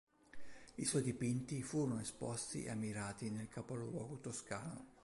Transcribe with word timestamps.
I 0.77 0.83
suoi 0.83 1.03
dipinti 1.03 1.61
furono 1.61 1.99
esposti 1.99 2.63
e 2.63 2.71
ammirati 2.71 3.29
nel 3.29 3.49
capoluogo 3.49 4.17
toscano. 4.19 4.93